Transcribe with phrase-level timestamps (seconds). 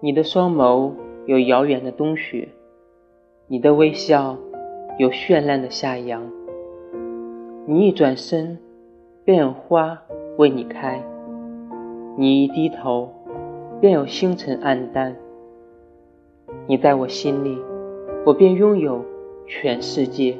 [0.00, 0.92] 你的双眸
[1.24, 2.48] 有遥远的冬雪
[3.46, 4.36] 你的微笑
[4.98, 6.30] 有绚烂的夏阳。
[7.66, 8.58] 你一转身
[9.24, 10.02] 便有花
[10.36, 11.02] 为你开。
[12.18, 13.10] 你一低头
[13.80, 15.16] 便有星辰黯淡。
[16.66, 17.58] 你在我心里
[18.26, 19.02] 我便拥有
[19.46, 20.36] 全世界。